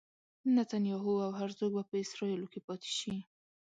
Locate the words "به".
1.77-1.83